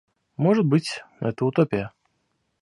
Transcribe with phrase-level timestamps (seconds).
[0.35, 1.93] Может быть, это утопия.